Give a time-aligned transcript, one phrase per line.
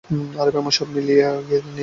[0.35, 1.79] আরে, ভাই আমার মিলিয়ে নিয়েছে।